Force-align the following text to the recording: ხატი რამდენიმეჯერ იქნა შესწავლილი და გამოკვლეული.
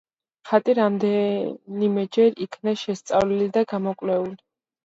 ხატი 0.51 0.73
რამდენიმეჯერ 0.79 2.41
იქნა 2.47 2.75
შესწავლილი 2.85 3.51
და 3.59 3.67
გამოკვლეული. 3.75 4.35